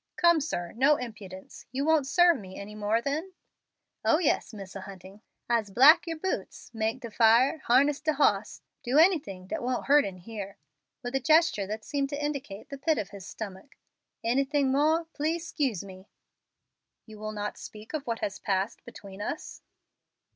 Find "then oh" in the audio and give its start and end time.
3.03-4.17